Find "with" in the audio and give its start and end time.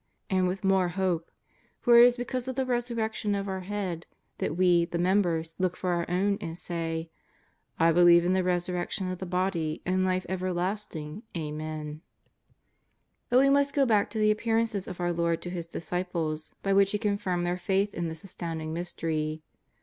0.47-0.63